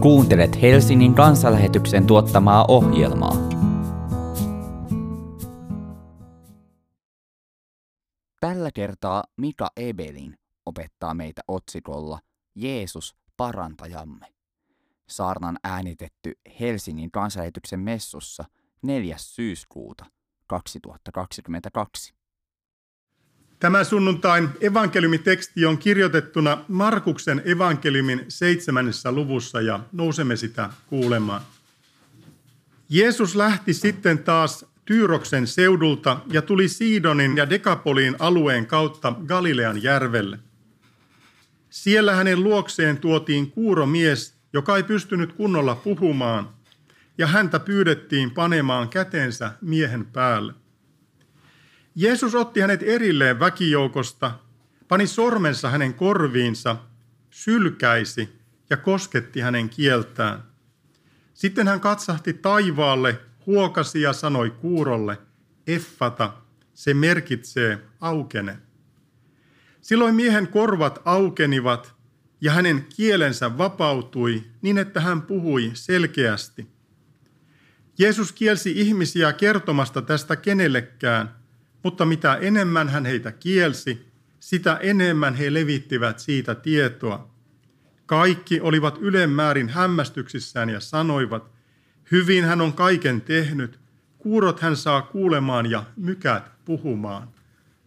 Kuuntelet 0.00 0.62
Helsingin 0.62 1.14
kansanlähetyksen 1.14 2.06
tuottamaa 2.06 2.64
ohjelmaa. 2.68 3.36
Tällä 8.40 8.70
kertaa 8.74 9.24
Mika 9.36 9.70
Ebelin 9.76 10.38
opettaa 10.66 11.14
meitä 11.14 11.42
otsikolla 11.48 12.18
Jeesus 12.54 13.16
parantajamme. 13.36 14.26
Saarnan 15.08 15.58
äänitetty 15.64 16.32
Helsingin 16.60 17.10
kansanlähetyksen 17.10 17.80
messussa 17.80 18.44
4. 18.82 19.14
syyskuuta 19.18 20.04
2022. 20.46 22.19
Tämä 23.60 23.84
sunnuntain 23.84 24.48
evankeliumiteksti 24.60 25.66
on 25.66 25.78
kirjoitettuna 25.78 26.64
Markuksen 26.68 27.42
evankeliumin 27.44 28.24
seitsemännessä 28.28 29.12
luvussa 29.12 29.60
ja 29.60 29.80
nousemme 29.92 30.36
sitä 30.36 30.70
kuulemaan. 30.86 31.40
Jeesus 32.88 33.36
lähti 33.36 33.74
sitten 33.74 34.18
taas 34.18 34.66
Tyyroksen 34.84 35.46
seudulta 35.46 36.20
ja 36.32 36.42
tuli 36.42 36.68
Siidonin 36.68 37.36
ja 37.36 37.50
Dekapoliin 37.50 38.16
alueen 38.18 38.66
kautta 38.66 39.12
Galilean 39.26 39.82
järvelle. 39.82 40.38
Siellä 41.70 42.14
hänen 42.14 42.42
luokseen 42.42 42.98
tuotiin 42.98 43.50
kuuro 43.50 43.86
mies, 43.86 44.34
joka 44.52 44.76
ei 44.76 44.82
pystynyt 44.82 45.32
kunnolla 45.32 45.74
puhumaan, 45.74 46.48
ja 47.18 47.26
häntä 47.26 47.60
pyydettiin 47.60 48.30
panemaan 48.30 48.88
kätensä 48.88 49.52
miehen 49.60 50.06
päälle. 50.06 50.54
Jeesus 51.94 52.34
otti 52.34 52.60
hänet 52.60 52.82
erilleen 52.82 53.40
väkijoukosta, 53.40 54.32
pani 54.88 55.06
sormensa 55.06 55.70
hänen 55.70 55.94
korviinsa, 55.94 56.76
sylkäisi 57.30 58.28
ja 58.70 58.76
kosketti 58.76 59.40
hänen 59.40 59.68
kieltään. 59.68 60.42
Sitten 61.34 61.68
hän 61.68 61.80
katsahti 61.80 62.32
taivaalle, 62.32 63.20
huokasi 63.46 64.00
ja 64.00 64.12
sanoi 64.12 64.50
kuurolle, 64.50 65.18
Effata, 65.66 66.32
se 66.74 66.94
merkitsee 66.94 67.78
aukene. 68.00 68.58
Silloin 69.80 70.14
miehen 70.14 70.48
korvat 70.48 70.98
aukenivat 71.04 71.94
ja 72.40 72.52
hänen 72.52 72.86
kielensä 72.96 73.58
vapautui 73.58 74.44
niin, 74.62 74.78
että 74.78 75.00
hän 75.00 75.22
puhui 75.22 75.70
selkeästi. 75.74 76.66
Jeesus 77.98 78.32
kielsi 78.32 78.72
ihmisiä 78.76 79.32
kertomasta 79.32 80.02
tästä 80.02 80.36
kenellekään– 80.36 81.34
mutta 81.82 82.04
mitä 82.04 82.34
enemmän 82.34 82.88
hän 82.88 83.06
heitä 83.06 83.32
kielsi, 83.32 84.10
sitä 84.40 84.76
enemmän 84.76 85.34
he 85.34 85.54
levittivät 85.54 86.18
siitä 86.18 86.54
tietoa. 86.54 87.30
Kaikki 88.06 88.60
olivat 88.60 88.98
ylemmäärin 89.00 89.68
hämmästyksissään 89.68 90.70
ja 90.70 90.80
sanoivat, 90.80 91.50
hyvin 92.10 92.44
hän 92.44 92.60
on 92.60 92.72
kaiken 92.72 93.20
tehnyt, 93.20 93.80
kuurot 94.18 94.60
hän 94.60 94.76
saa 94.76 95.02
kuulemaan 95.02 95.70
ja 95.70 95.84
mykät 95.96 96.64
puhumaan. 96.64 97.28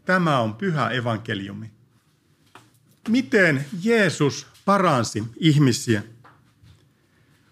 Tämä 0.05 0.39
on 0.39 0.55
pyhä 0.55 0.89
evankeliumi. 0.89 1.71
Miten 3.09 3.65
Jeesus 3.83 4.47
paransi 4.65 5.23
ihmisiä? 5.37 6.03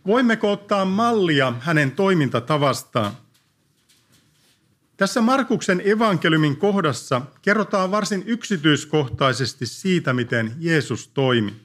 Voimmeko 0.05 0.52
ottaa 0.52 0.86
mallia 0.86 1.53
hänen 1.59 1.92
toimintatavastaan? 1.92 3.11
Tässä 5.02 5.21
Markuksen 5.21 5.81
evankeliumin 5.85 6.57
kohdassa 6.57 7.21
kerrotaan 7.41 7.91
varsin 7.91 8.23
yksityiskohtaisesti 8.25 9.66
siitä, 9.66 10.13
miten 10.13 10.53
Jeesus 10.59 11.08
toimi. 11.08 11.55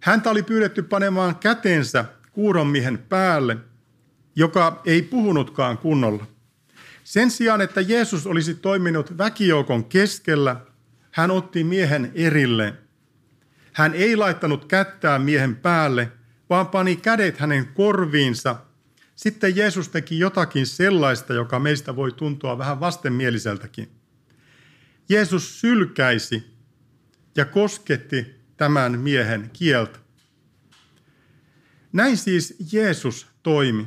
Häntä 0.00 0.30
oli 0.30 0.42
pyydetty 0.42 0.82
panemaan 0.82 1.36
kätensä 1.36 2.04
kuuronmiehen 2.32 2.98
päälle, 2.98 3.56
joka 4.36 4.80
ei 4.84 5.02
puhunutkaan 5.02 5.78
kunnolla. 5.78 6.26
Sen 7.04 7.30
sijaan, 7.30 7.60
että 7.60 7.80
Jeesus 7.80 8.26
olisi 8.26 8.54
toiminut 8.54 9.18
väkijoukon 9.18 9.84
keskellä, 9.84 10.56
hän 11.10 11.30
otti 11.30 11.64
miehen 11.64 12.12
erilleen. 12.14 12.78
Hän 13.72 13.94
ei 13.94 14.16
laittanut 14.16 14.64
kättää 14.64 15.18
miehen 15.18 15.56
päälle, 15.56 16.12
vaan 16.50 16.66
pani 16.66 16.96
kädet 16.96 17.38
hänen 17.38 17.66
korviinsa– 17.66 18.56
sitten 19.20 19.56
Jeesus 19.56 19.88
teki 19.88 20.18
jotakin 20.18 20.66
sellaista, 20.66 21.34
joka 21.34 21.58
meistä 21.58 21.96
voi 21.96 22.12
tuntua 22.12 22.58
vähän 22.58 22.80
vastenmieliseltäkin. 22.80 23.90
Jeesus 25.08 25.60
sylkäisi 25.60 26.46
ja 27.36 27.44
kosketti 27.44 28.34
tämän 28.56 28.98
miehen 28.98 29.50
kieltä. 29.52 29.98
Näin 31.92 32.16
siis 32.16 32.56
Jeesus 32.72 33.26
toimi. 33.42 33.86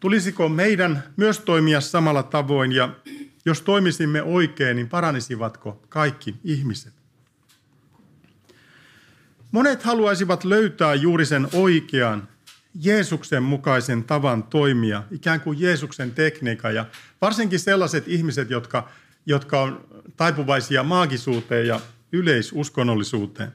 Tulisiko 0.00 0.48
meidän 0.48 1.02
myös 1.16 1.38
toimia 1.38 1.80
samalla 1.80 2.22
tavoin 2.22 2.72
ja 2.72 2.96
jos 3.44 3.62
toimisimme 3.62 4.22
oikein, 4.22 4.76
niin 4.76 4.88
paranisivatko 4.88 5.82
kaikki 5.88 6.34
ihmiset? 6.44 6.92
Monet 9.52 9.82
haluaisivat 9.82 10.44
löytää 10.44 10.94
juuri 10.94 11.26
sen 11.26 11.48
oikean 11.52 12.28
Jeesuksen 12.74 13.42
mukaisen 13.42 14.04
tavan 14.04 14.42
toimia, 14.42 15.02
ikään 15.10 15.40
kuin 15.40 15.60
Jeesuksen 15.60 16.10
tekniikka. 16.10 16.70
Ja 16.70 16.86
varsinkin 17.20 17.58
sellaiset 17.58 18.08
ihmiset, 18.08 18.50
jotka, 18.50 18.88
jotka 19.26 19.62
on 19.62 19.84
taipuvaisia 20.16 20.82
maagisuuteen 20.82 21.66
ja 21.66 21.80
yleisuskonnollisuuteen. 22.12 23.52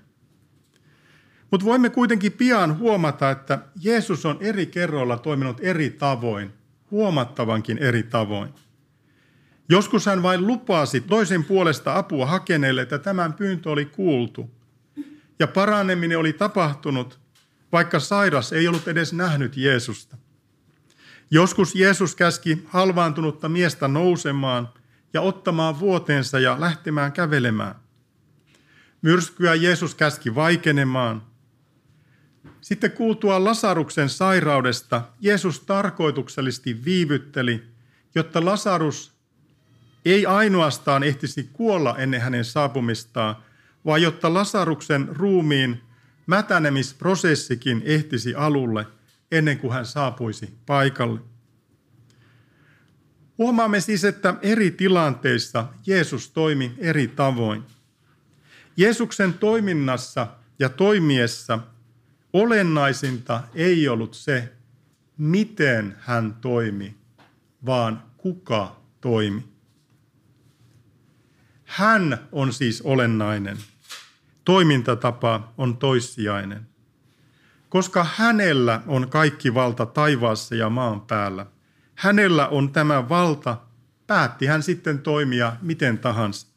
Mutta 1.52 1.66
voimme 1.66 1.90
kuitenkin 1.90 2.32
pian 2.32 2.80
huomata, 2.80 3.32
että 3.32 3.60
Jeesus 3.82 4.26
on 4.26 4.38
eri 4.40 4.66
kerroilla 4.66 5.18
toiminut 5.18 5.58
eri 5.62 5.90
tavoin, 5.90 6.54
huomattavankin 6.92 7.78
eri 7.78 8.04
tavoin. 8.04 8.50
Joskus 9.70 10.06
hän 10.06 10.24
vain 10.24 10.48
lupasi 10.48 11.02
toisen 11.02 11.44
puolesta 11.44 11.98
apua 11.98 12.26
hakeneelle, 12.26 12.82
että 12.82 13.00
tämän 13.00 13.34
pyyntö 13.34 13.70
oli 13.70 13.86
kuultu. 13.86 14.52
Ja 15.40 15.48
paraneminen 15.48 16.20
oli 16.20 16.34
tapahtunut, 16.34 17.20
vaikka 17.74 18.00
sairas 18.00 18.54
ei 18.54 18.68
ollut 18.68 18.88
edes 18.88 19.14
nähnyt 19.14 19.58
Jeesusta. 19.58 20.18
Joskus 21.32 21.76
Jeesus 21.76 22.16
käski 22.16 22.64
halvaantunutta 22.68 23.50
miestä 23.50 23.88
nousemaan 23.88 24.70
ja 25.14 25.22
ottamaan 25.22 25.80
vuoteensa 25.80 26.40
ja 26.40 26.56
lähtemään 26.60 27.12
kävelemään. 27.12 27.76
Myrskyä 29.02 29.56
Jeesus 29.56 29.96
käski 29.96 30.36
vaikenemaan. 30.36 31.24
Sitten 32.62 32.92
kuultua 32.92 33.44
Lasaruksen 33.44 34.10
sairaudesta 34.10 35.02
Jeesus 35.22 35.60
tarkoituksellisesti 35.60 36.86
viivytteli, 36.86 37.64
jotta 38.16 38.46
Lasarus 38.46 39.14
ei 40.06 40.26
ainoastaan 40.26 41.04
ehtisi 41.04 41.50
kuolla 41.54 41.98
ennen 41.98 42.22
hänen 42.22 42.46
saapumistaan, 42.46 43.36
vaan 43.86 44.02
jotta 44.02 44.34
Lasaruksen 44.34 45.08
ruumiin 45.12 45.82
mätänemisprosessikin 46.28 47.82
ehtisi 47.86 48.36
alulle 48.36 48.88
ennen 49.32 49.60
kuin 49.60 49.74
hän 49.74 49.86
saapuisi 49.86 50.58
paikalle. 50.66 51.20
Huomaamme 53.38 53.80
siis, 53.80 54.06
että 54.06 54.36
eri 54.42 54.72
tilanteissa 54.72 55.68
Jeesus 55.88 56.30
toimi 56.30 56.74
eri 56.78 57.08
tavoin. 57.08 57.64
Jeesuksen 58.78 59.34
toiminnassa 59.34 60.28
ja 60.60 60.70
toimiessa 60.70 61.60
olennaisinta 62.34 63.44
ei 63.56 63.88
ollut 63.88 64.14
se, 64.14 64.54
miten 65.18 65.96
hän 66.00 66.34
toimi, 66.34 66.96
vaan 67.66 68.04
kuka 68.18 68.82
toimi. 69.02 69.44
Hän 71.64 72.20
on 72.32 72.54
siis 72.54 72.82
olennainen– 72.82 73.58
toimintatapa 74.46 75.54
on 75.58 75.78
toissijainen. 75.78 76.68
Koska 77.70 78.08
hänellä 78.16 78.82
on 78.88 79.10
kaikki 79.10 79.54
valta 79.54 79.86
taivaassa 79.86 80.56
ja 80.56 80.70
maan 80.70 81.02
päällä, 81.02 81.46
hänellä 81.96 82.48
on 82.48 82.72
tämä 82.72 83.10
valta, 83.10 83.58
päätti 84.08 84.46
hän 84.46 84.64
sitten 84.64 85.00
toimia 85.00 85.56
miten 85.62 85.98
tahansa. 85.98 86.48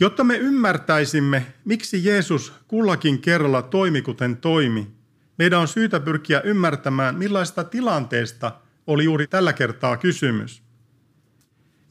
Jotta 0.00 0.24
me 0.24 0.36
ymmärtäisimme, 0.36 1.46
miksi 1.64 2.04
Jeesus 2.04 2.52
kullakin 2.68 3.18
kerralla 3.18 3.62
toimi 3.62 4.02
kuten 4.02 4.36
toimi, 4.36 4.94
meidän 5.38 5.60
on 5.60 5.68
syytä 5.68 6.00
pyrkiä 6.00 6.40
ymmärtämään, 6.40 7.14
millaista 7.14 7.64
tilanteesta 7.64 8.52
oli 8.86 9.04
juuri 9.04 9.26
tällä 9.26 9.52
kertaa 9.52 9.96
kysymys. 9.96 10.63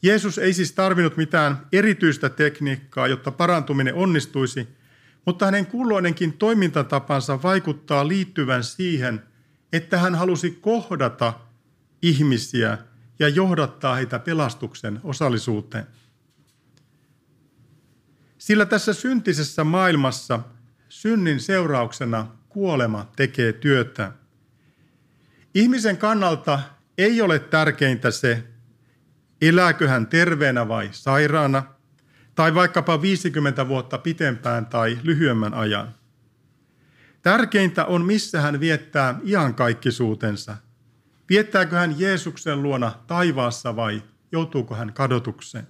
Jeesus 0.04 0.38
ei 0.38 0.52
siis 0.52 0.72
tarvinnut 0.72 1.16
mitään 1.16 1.66
erityistä 1.72 2.28
tekniikkaa, 2.28 3.06
jotta 3.06 3.30
parantuminen 3.30 3.94
onnistuisi, 3.94 4.68
mutta 5.26 5.44
hänen 5.44 5.66
kulloinenkin 5.66 6.32
toimintatapansa 6.32 7.42
vaikuttaa 7.42 8.08
liittyvän 8.08 8.64
siihen, 8.64 9.22
että 9.72 9.98
hän 9.98 10.14
halusi 10.14 10.50
kohdata 10.50 11.34
ihmisiä 12.02 12.78
ja 13.18 13.28
johdattaa 13.28 13.94
heitä 13.94 14.18
pelastuksen 14.18 15.00
osallisuuteen. 15.04 15.86
Sillä 18.38 18.66
tässä 18.66 18.92
syntisessä 18.92 19.64
maailmassa 19.64 20.40
synnin 20.88 21.40
seurauksena 21.40 22.26
kuolema 22.48 23.10
tekee 23.16 23.52
työtä. 23.52 24.12
Ihmisen 25.54 25.96
kannalta 25.96 26.60
ei 26.98 27.22
ole 27.22 27.38
tärkeintä 27.38 28.10
se, 28.10 28.53
elääkö 29.48 29.88
hän 29.88 30.06
terveenä 30.06 30.68
vai 30.68 30.88
sairaana, 30.92 31.62
tai 32.34 32.54
vaikkapa 32.54 33.02
50 33.02 33.68
vuotta 33.68 33.98
pitempään 33.98 34.66
tai 34.66 34.98
lyhyemmän 35.02 35.54
ajan. 35.54 35.94
Tärkeintä 37.22 37.84
on, 37.84 38.04
missä 38.04 38.40
hän 38.40 38.60
viettää 38.60 39.20
iankaikkisuutensa. 39.24 40.56
Viettääkö 41.28 41.76
hän 41.76 41.94
Jeesuksen 41.98 42.62
luona 42.62 42.92
taivaassa 43.06 43.76
vai 43.76 44.02
joutuuko 44.32 44.74
hän 44.74 44.92
kadotukseen? 44.92 45.66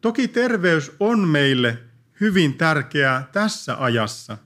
Toki 0.00 0.28
terveys 0.28 0.92
on 1.00 1.28
meille 1.28 1.78
hyvin 2.20 2.54
tärkeää 2.54 3.28
tässä 3.32 3.76
ajassa, 3.82 4.38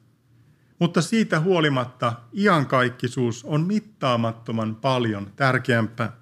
mutta 0.78 1.02
siitä 1.02 1.40
huolimatta 1.40 2.12
iankaikkisuus 2.32 3.44
on 3.44 3.66
mittaamattoman 3.66 4.76
paljon 4.76 5.32
tärkeämpää. 5.36 6.19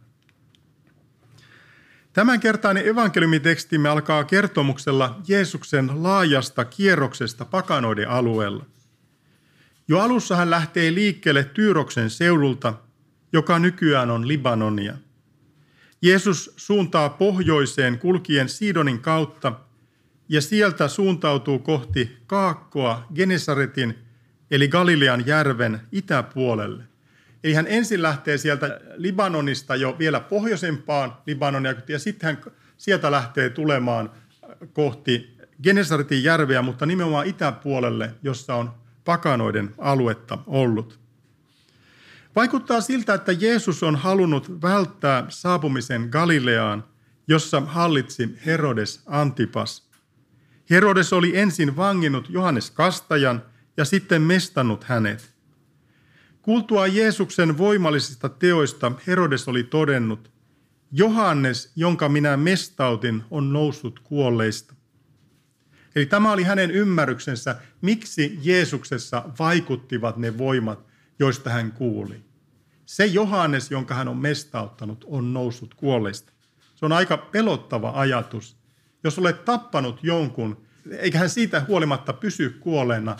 Tämänkertainen 2.18 2.86
evankeliumitekstimme 2.86 3.88
alkaa 3.88 4.24
kertomuksella 4.24 5.20
Jeesuksen 5.28 6.02
laajasta 6.02 6.64
kierroksesta 6.64 7.44
pakanoiden 7.44 8.08
alueella. 8.08 8.66
Jo 9.88 10.00
alussa 10.00 10.36
hän 10.36 10.50
lähtee 10.50 10.94
liikkeelle 10.94 11.44
Tyyroksen 11.44 12.10
seudulta, 12.10 12.74
joka 13.32 13.58
nykyään 13.58 14.10
on 14.10 14.28
Libanonia. 14.28 14.94
Jeesus 16.02 16.54
suuntaa 16.56 17.08
pohjoiseen 17.08 17.98
kulkien 17.98 18.48
Sidonin 18.48 19.00
kautta 19.00 19.52
ja 20.28 20.40
sieltä 20.40 20.88
suuntautuu 20.88 21.58
kohti 21.58 22.16
Kaakkoa 22.26 23.06
Genesaretin 23.14 23.98
eli 24.50 24.68
Galilean 24.68 25.26
järven 25.26 25.80
itäpuolelle. 25.92 26.87
Eli 27.44 27.54
hän 27.54 27.66
ensin 27.68 28.02
lähtee 28.02 28.38
sieltä 28.38 28.80
Libanonista 28.94 29.76
jo 29.76 29.96
vielä 29.98 30.20
pohjoisempaan 30.20 31.16
Libanonia 31.26 31.74
ja 31.88 31.98
sitten 31.98 32.26
hän 32.26 32.52
sieltä 32.76 33.10
lähtee 33.10 33.50
tulemaan 33.50 34.10
kohti 34.72 35.38
Genesaretin 35.62 36.24
järveä, 36.24 36.62
mutta 36.62 36.86
nimenomaan 36.86 37.26
itäpuolelle, 37.26 38.14
jossa 38.22 38.54
on 38.54 38.70
pakanoiden 39.04 39.74
aluetta 39.78 40.38
ollut. 40.46 40.98
Vaikuttaa 42.36 42.80
siltä, 42.80 43.14
että 43.14 43.32
Jeesus 43.32 43.82
on 43.82 43.96
halunnut 43.96 44.62
välttää 44.62 45.26
saapumisen 45.28 46.08
Galileaan, 46.10 46.84
jossa 47.28 47.60
hallitsi 47.60 48.38
Herodes 48.46 49.02
Antipas. 49.06 49.88
Herodes 50.70 51.12
oli 51.12 51.36
ensin 51.36 51.76
vanginnut 51.76 52.30
Johannes 52.30 52.70
Kastajan 52.70 53.42
ja 53.76 53.84
sitten 53.84 54.22
mestannut 54.22 54.84
hänet. 54.84 55.37
Kuultua 56.42 56.86
Jeesuksen 56.86 57.58
voimallisista 57.58 58.28
teoista 58.28 58.92
Herodes 59.06 59.48
oli 59.48 59.62
todennut, 59.62 60.30
Johannes, 60.92 61.72
jonka 61.76 62.08
minä 62.08 62.36
mestautin, 62.36 63.22
on 63.30 63.52
noussut 63.52 64.00
kuolleista. 64.00 64.74
Eli 65.96 66.06
tämä 66.06 66.32
oli 66.32 66.42
hänen 66.42 66.70
ymmärryksensä, 66.70 67.56
miksi 67.80 68.38
Jeesuksessa 68.42 69.24
vaikuttivat 69.38 70.16
ne 70.16 70.38
voimat, 70.38 70.86
joista 71.18 71.50
hän 71.50 71.72
kuuli. 71.72 72.24
Se 72.86 73.06
Johannes, 73.06 73.70
jonka 73.70 73.94
hän 73.94 74.08
on 74.08 74.16
mestauttanut, 74.16 75.04
on 75.08 75.32
noussut 75.32 75.74
kuolleista. 75.74 76.32
Se 76.74 76.84
on 76.84 76.92
aika 76.92 77.16
pelottava 77.16 77.92
ajatus. 77.94 78.56
Jos 79.04 79.18
olet 79.18 79.44
tappanut 79.44 80.00
jonkun, 80.02 80.62
eikä 80.90 81.18
hän 81.18 81.30
siitä 81.30 81.64
huolimatta 81.68 82.12
pysy 82.12 82.50
kuolleena, 82.60 83.16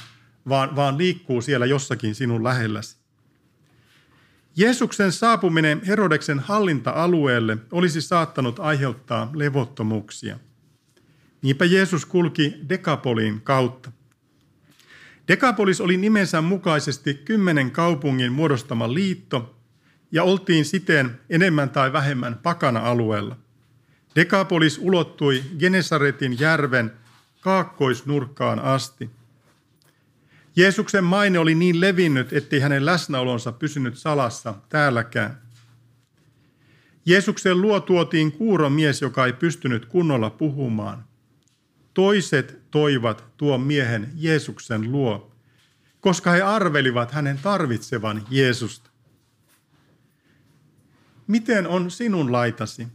vaan, 0.49 0.77
vaan 0.77 0.99
liikkuu 0.99 1.43
siellä 1.43 1.67
jossakin 1.67 2.15
sinun 2.15 2.45
lähelläsi. 2.45 2.98
Jeesuksen 4.59 5.13
saapuminen 5.13 5.83
Herodeksen 5.87 6.39
hallinta-alueelle 6.39 7.59
olisi 7.73 8.01
saattanut 8.01 8.59
aiheuttaa 8.59 9.31
levottomuuksia. 9.35 10.39
Niinpä 11.43 11.65
Jeesus 11.65 12.07
kulki 12.07 12.55
Dekapolin 12.69 13.41
kautta. 13.41 13.93
Dekapolis 15.29 15.81
oli 15.81 15.97
nimensä 15.97 16.41
mukaisesti 16.41 17.15
kymmenen 17.15 17.71
kaupungin 17.71 18.33
muodostama 18.33 18.95
liitto 18.95 19.57
ja 20.13 20.23
oltiin 20.23 20.65
siten 20.65 21.21
enemmän 21.31 21.71
tai 21.71 21.93
vähemmän 21.93 22.39
pakana-alueella. 22.43 23.37
Dekapolis 24.17 24.79
ulottui 24.79 25.43
Genesaretin 25.59 26.41
järven 26.41 26.93
kaakkoisnurkkaan 27.41 28.61
asti. 28.61 29.11
Jeesuksen 30.59 31.05
maine 31.05 31.39
oli 31.39 31.55
niin 31.55 31.81
levinnyt, 31.81 32.33
ettei 32.33 32.61
hänen 32.61 32.87
läsnäolonsa 32.87 33.53
pysynyt 33.53 33.99
salassa 33.99 34.55
täälläkään. 34.69 35.43
Jeesuksen 37.05 37.61
luo 37.61 37.81
tuotiin 37.81 38.33
kuuro 38.33 38.71
mies, 38.71 39.03
joka 39.03 39.27
ei 39.27 39.33
pystynyt 39.33 39.87
kunnolla 39.87 40.31
puhumaan. 40.31 41.05
Toiset 41.95 42.59
toivat 42.71 43.25
tuon 43.37 43.61
miehen 43.61 44.13
Jeesuksen 44.15 44.93
luo, 44.93 45.33
koska 46.01 46.31
he 46.31 46.43
arvelivat 46.43 47.13
hänen 47.13 47.39
tarvitsevan 47.43 48.27
Jeesusta. 48.31 48.91
Miten 51.27 51.67
on 51.67 51.91
sinun 51.91 52.33
laitasi? 52.33 52.89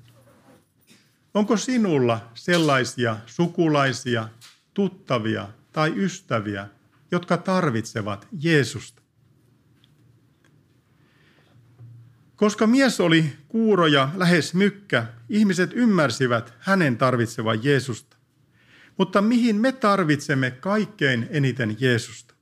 Onko 1.34 1.58
sinulla 1.58 2.32
sellaisia 2.34 3.18
sukulaisia, 3.26 4.28
tuttavia 4.74 5.50
tai 5.72 5.94
ystäviä, 5.96 6.68
jotka 7.14 7.38
tarvitsevat 7.38 8.28
Jeesusta? 8.40 9.02
Koska 12.36 12.68
mies 12.68 13.00
oli 13.00 13.34
kuuro 13.48 13.88
ja 13.88 14.10
lähes 14.16 14.54
mykkä, 14.54 15.06
ihmiset 15.30 15.72
ymmärsivät 15.74 16.54
hänen 16.60 16.98
tarvitsevan 16.98 17.64
Jeesusta. 17.64 18.18
Mutta 18.98 19.22
mihin 19.22 19.56
me 19.56 19.72
tarvitsemme 19.72 20.52
kaikkein 20.52 21.28
eniten 21.30 21.78
Jeesusta? 21.80 22.34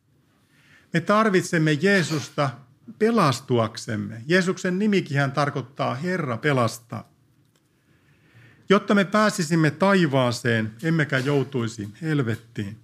Me 0.93 1.01
tarvitsemme 1.01 1.73
Jeesusta 1.73 2.49
pelastuaksemme. 2.99 4.23
Jeesuksen 4.27 4.79
nimikin 4.79 5.17
hän 5.17 5.31
tarkoittaa 5.31 5.95
Herra 5.95 6.37
pelastaa. 6.37 7.11
Jotta 8.69 8.95
me 8.95 9.05
pääsisimme 9.05 9.71
taivaaseen, 9.71 10.73
emmekä 10.83 11.17
joutuisi 11.17 11.89
helvettiin. 12.01 12.80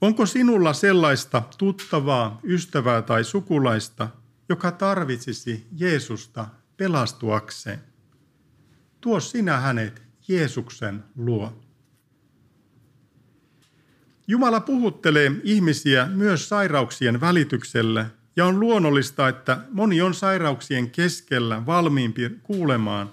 Onko 0.00 0.26
sinulla 0.26 0.72
sellaista 0.72 1.42
tuttavaa, 1.58 2.40
ystävää 2.44 3.02
tai 3.02 3.24
sukulaista, 3.24 4.08
joka 4.48 4.72
tarvitsisi 4.72 5.66
Jeesusta 5.76 6.46
pelastuakseen? 6.76 7.80
Tuo 9.00 9.20
sinä 9.20 9.56
hänet 9.56 10.02
Jeesuksen 10.28 11.04
luo. 11.16 11.62
Jumala 14.26 14.60
puhuttelee 14.60 15.32
ihmisiä 15.42 16.06
myös 16.06 16.48
sairauksien 16.48 17.20
välityksellä 17.20 18.06
ja 18.36 18.46
on 18.46 18.60
luonnollista, 18.60 19.28
että 19.28 19.58
moni 19.70 20.02
on 20.02 20.14
sairauksien 20.14 20.90
keskellä 20.90 21.66
valmiimpi 21.66 22.30
kuulemaan, 22.42 23.12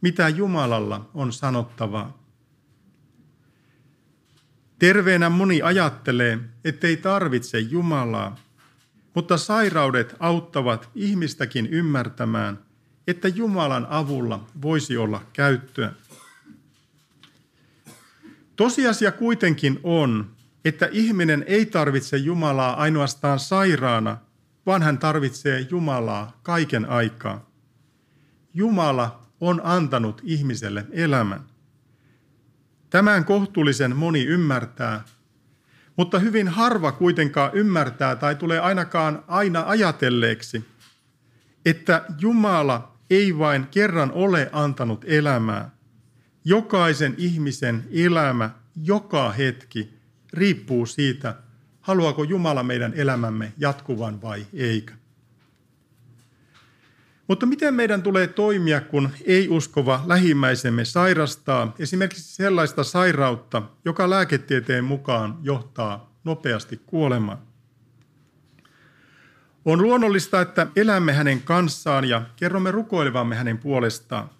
mitä 0.00 0.28
Jumalalla 0.28 1.10
on 1.14 1.32
sanottavaa. 1.32 2.23
Terveenä 4.84 5.30
moni 5.30 5.62
ajattelee, 5.62 6.38
ettei 6.64 6.96
tarvitse 6.96 7.58
Jumalaa, 7.58 8.36
mutta 9.14 9.36
sairaudet 9.36 10.16
auttavat 10.20 10.90
ihmistäkin 10.94 11.66
ymmärtämään, 11.66 12.58
että 13.06 13.28
Jumalan 13.28 13.86
avulla 13.90 14.46
voisi 14.62 14.96
olla 14.96 15.22
käyttöä. 15.32 15.92
Tosiasia 18.56 19.12
kuitenkin 19.12 19.80
on, 19.82 20.30
että 20.64 20.88
ihminen 20.92 21.44
ei 21.48 21.66
tarvitse 21.66 22.16
Jumalaa 22.16 22.74
ainoastaan 22.76 23.38
sairaana, 23.38 24.16
vaan 24.66 24.82
hän 24.82 24.98
tarvitsee 24.98 25.66
Jumalaa 25.70 26.40
kaiken 26.42 26.88
aikaa. 26.88 27.50
Jumala 28.54 29.22
on 29.40 29.60
antanut 29.64 30.20
ihmiselle 30.24 30.86
elämän. 30.92 31.53
Tämän 32.90 33.24
kohtuullisen 33.24 33.96
moni 33.96 34.24
ymmärtää, 34.24 35.04
mutta 35.96 36.18
hyvin 36.18 36.48
harva 36.48 36.92
kuitenkaan 36.92 37.50
ymmärtää 37.54 38.16
tai 38.16 38.34
tulee 38.34 38.58
ainakaan 38.58 39.24
aina 39.28 39.64
ajatelleeksi, 39.66 40.64
että 41.66 42.04
Jumala 42.18 42.98
ei 43.10 43.38
vain 43.38 43.66
kerran 43.66 44.12
ole 44.12 44.50
antanut 44.52 45.04
elämää. 45.08 45.70
Jokaisen 46.44 47.14
ihmisen 47.18 47.84
elämä 47.92 48.50
joka 48.82 49.32
hetki 49.32 49.98
riippuu 50.32 50.86
siitä, 50.86 51.34
haluaako 51.80 52.24
Jumala 52.24 52.62
meidän 52.62 52.94
elämämme 52.94 53.52
jatkuvan 53.58 54.22
vai 54.22 54.46
eikö. 54.54 54.92
Mutta 57.28 57.46
miten 57.46 57.74
meidän 57.74 58.02
tulee 58.02 58.26
toimia, 58.26 58.80
kun 58.80 59.10
ei-uskova 59.24 60.02
lähimmäisemme 60.06 60.84
sairastaa 60.84 61.74
esimerkiksi 61.78 62.34
sellaista 62.34 62.84
sairautta, 62.84 63.62
joka 63.84 64.10
lääketieteen 64.10 64.84
mukaan 64.84 65.38
johtaa 65.42 66.18
nopeasti 66.24 66.80
kuolemaan? 66.86 67.38
On 69.64 69.82
luonnollista, 69.82 70.40
että 70.40 70.66
elämme 70.76 71.12
hänen 71.12 71.42
kanssaan 71.42 72.04
ja 72.04 72.22
kerromme 72.36 72.70
rukoilevamme 72.70 73.34
hänen 73.34 73.58
puolestaan. 73.58 74.30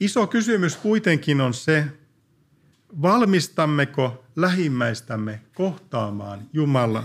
Iso 0.00 0.26
kysymys 0.26 0.76
kuitenkin 0.76 1.40
on 1.40 1.54
se, 1.54 1.86
valmistammeko 3.02 4.24
lähimmäistämme 4.36 5.40
kohtaamaan 5.54 6.40
Jumalan. 6.52 7.04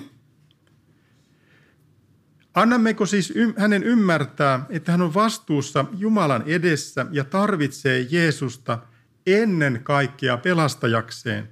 Annammeko 2.53 3.05
siis 3.05 3.33
hänen 3.57 3.83
ymmärtää, 3.83 4.65
että 4.69 4.91
hän 4.91 5.01
on 5.01 5.13
vastuussa 5.13 5.85
Jumalan 5.97 6.43
edessä 6.45 7.05
ja 7.11 7.23
tarvitsee 7.23 8.07
Jeesusta 8.09 8.79
ennen 9.27 9.79
kaikkea 9.83 10.37
pelastajakseen? 10.37 11.49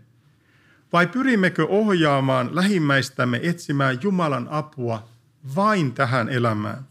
Vai 0.94 1.08
pyrimmekö 1.08 1.66
ohjaamaan 1.70 2.56
lähimmäistämme 2.56 3.39
etsimään 3.44 4.00
Jumalan 4.04 4.48
apua 4.51 5.10
vain 5.56 5.94
tähän 5.94 6.30
elämään? 6.30 6.88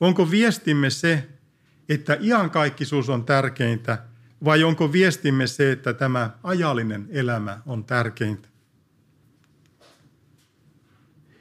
Onko 0.00 0.30
viestimme 0.30 0.90
se, 0.90 1.28
että 1.88 2.16
iankaikkisuus 2.20 3.08
on 3.08 3.24
tärkeintä, 3.24 3.98
vai 4.44 4.64
onko 4.64 4.92
viestimme 4.92 5.46
se, 5.46 5.72
että 5.72 5.92
tämä 5.92 6.30
ajallinen 6.42 7.08
elämä 7.10 7.60
on 7.66 7.84
tärkeintä? 7.84 8.49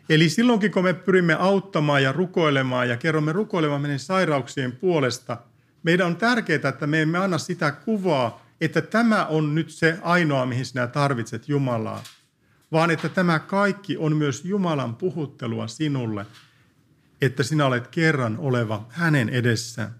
Eli 0.09 0.29
silloinkin, 0.29 0.71
kun 0.71 0.83
me 0.83 0.93
pyrimme 0.93 1.33
auttamaan 1.33 2.03
ja 2.03 2.11
rukoilemaan 2.11 2.89
ja 2.89 2.97
kerromme 2.97 3.31
rukoilemaan 3.31 3.81
meidän 3.81 3.99
sairauksien 3.99 4.71
puolesta, 4.71 5.37
meidän 5.83 6.07
on 6.07 6.15
tärkeää, 6.15 6.69
että 6.69 6.87
me 6.87 7.01
emme 7.01 7.17
anna 7.17 7.37
sitä 7.37 7.71
kuvaa, 7.71 8.45
että 8.61 8.81
tämä 8.81 9.25
on 9.25 9.55
nyt 9.55 9.69
se 9.69 9.97
ainoa, 10.01 10.45
mihin 10.45 10.65
sinä 10.65 10.87
tarvitset 10.87 11.49
Jumalaa, 11.49 12.03
vaan 12.71 12.91
että 12.91 13.09
tämä 13.09 13.39
kaikki 13.39 13.97
on 13.97 14.15
myös 14.15 14.45
Jumalan 14.45 14.95
puhuttelua 14.95 15.67
sinulle, 15.67 16.25
että 17.21 17.43
sinä 17.43 17.65
olet 17.65 17.87
kerran 17.87 18.37
oleva 18.37 18.85
hänen 18.89 19.29
edessään. 19.29 19.95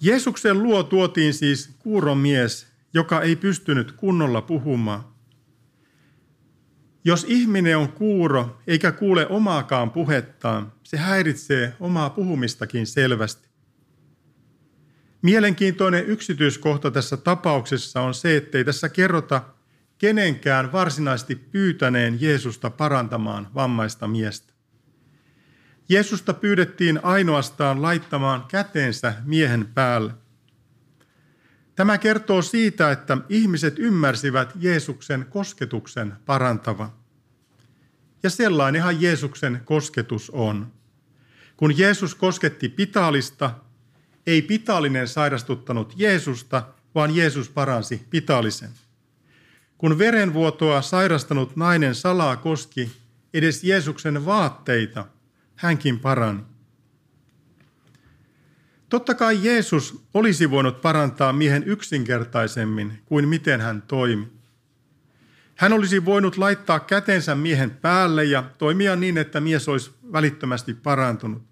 Jeesuksen 0.00 0.62
luo 0.62 0.82
tuotiin 0.82 1.34
siis 1.34 1.70
kuuromies, 1.78 2.66
joka 2.94 3.22
ei 3.22 3.36
pystynyt 3.36 3.92
kunnolla 3.92 4.42
puhumaan. 4.42 5.15
Jos 7.06 7.26
ihminen 7.28 7.78
on 7.78 7.92
kuuro 7.92 8.58
eikä 8.66 8.92
kuule 8.92 9.26
omaakaan 9.26 9.90
puhettaan, 9.90 10.72
se 10.82 10.96
häiritsee 10.96 11.72
omaa 11.80 12.10
puhumistakin 12.10 12.86
selvästi. 12.86 13.48
Mielenkiintoinen 15.22 16.06
yksityiskohta 16.06 16.90
tässä 16.90 17.16
tapauksessa 17.16 18.00
on 18.00 18.14
se, 18.14 18.36
ettei 18.36 18.64
tässä 18.64 18.88
kerrota 18.88 19.42
kenenkään 19.98 20.72
varsinaisesti 20.72 21.36
pyytäneen 21.36 22.20
Jeesusta 22.20 22.70
parantamaan 22.70 23.48
vammaista 23.54 24.08
miestä. 24.08 24.52
Jeesusta 25.88 26.34
pyydettiin 26.34 27.00
ainoastaan 27.02 27.82
laittamaan 27.82 28.44
käteensä 28.48 29.14
miehen 29.24 29.66
päälle. 29.74 30.12
Tämä 31.76 31.98
kertoo 31.98 32.42
siitä, 32.42 32.90
että 32.90 33.18
ihmiset 33.28 33.78
ymmärsivät 33.78 34.52
Jeesuksen 34.60 35.26
kosketuksen 35.30 36.14
parantava. 36.26 36.92
Ja 38.22 38.30
sellainenhan 38.30 39.02
Jeesuksen 39.02 39.60
kosketus 39.64 40.30
on. 40.30 40.72
Kun 41.56 41.78
Jeesus 41.78 42.14
kosketti 42.14 42.68
pitaalista, 42.68 43.50
ei 44.26 44.42
pitaalinen 44.42 45.08
sairastuttanut 45.08 45.94
Jeesusta, 45.96 46.62
vaan 46.94 47.16
Jeesus 47.16 47.48
paransi 47.48 48.06
pitaalisen. 48.10 48.70
Kun 49.78 49.98
verenvuotoa 49.98 50.82
sairastanut 50.82 51.56
nainen 51.56 51.94
salaa 51.94 52.36
koski 52.36 52.90
edes 53.34 53.64
Jeesuksen 53.64 54.24
vaatteita, 54.24 55.06
hänkin 55.56 56.00
parani. 56.00 56.55
Totta 58.88 59.14
kai 59.14 59.38
Jeesus 59.42 60.06
olisi 60.14 60.50
voinut 60.50 60.80
parantaa 60.80 61.32
miehen 61.32 61.62
yksinkertaisemmin 61.64 63.02
kuin 63.04 63.28
miten 63.28 63.60
hän 63.60 63.82
toimi. 63.82 64.28
Hän 65.56 65.72
olisi 65.72 66.04
voinut 66.04 66.36
laittaa 66.36 66.80
kätensä 66.80 67.34
miehen 67.34 67.70
päälle 67.70 68.24
ja 68.24 68.44
toimia 68.58 68.96
niin, 68.96 69.18
että 69.18 69.40
mies 69.40 69.68
olisi 69.68 69.90
välittömästi 70.12 70.74
parantunut. 70.74 71.42